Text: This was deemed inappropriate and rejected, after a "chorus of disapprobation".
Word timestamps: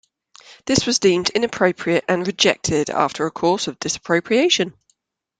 This 0.65 0.87
was 0.87 0.97
deemed 0.97 1.29
inappropriate 1.29 2.05
and 2.07 2.25
rejected, 2.25 2.89
after 2.89 3.27
a 3.27 3.31
"chorus 3.31 3.67
of 3.67 3.77
disapprobation". 3.77 4.73